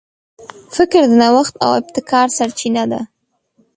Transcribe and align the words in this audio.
فکر 0.75 1.01
د 1.09 1.13
نوښت 1.21 1.53
او 1.63 1.69
ابتکار 1.79 2.27
سرچینه 2.37 2.83
ده. 2.91 3.01